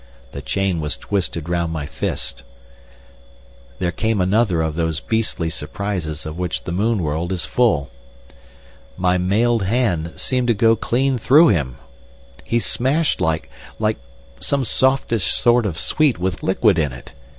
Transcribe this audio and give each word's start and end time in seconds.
The 0.31 0.41
chain 0.41 0.81
was 0.81 0.97
twisted 0.97 1.47
round 1.47 1.71
my 1.71 1.85
fist. 1.85 2.41
There 3.77 3.91
came 3.91 4.19
another 4.19 4.59
of 4.63 4.75
these 4.75 4.99
beastly 4.99 5.51
surprises 5.51 6.25
of 6.25 6.39
which 6.39 6.63
the 6.63 6.71
moon 6.71 7.03
world 7.03 7.31
is 7.31 7.45
full. 7.45 7.91
My 8.97 9.19
mailed 9.19 9.61
hand 9.61 10.13
seemed 10.15 10.47
to 10.47 10.55
go 10.55 10.75
clean 10.75 11.19
through 11.19 11.49
him. 11.49 11.77
He 12.43 12.57
smashed 12.57 13.21
like—like 13.21 13.99
some 14.39 14.65
softish 14.65 15.33
sort 15.35 15.67
of 15.67 15.77
sweet 15.77 16.17
with 16.17 16.41
liquid 16.41 16.79
in 16.79 16.91
it! 16.91 17.13